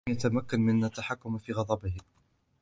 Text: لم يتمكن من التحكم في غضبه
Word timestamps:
لم 0.09 0.13
يتمكن 0.15 0.61
من 0.61 0.85
التحكم 0.85 1.37
في 1.37 1.51
غضبه 1.53 1.95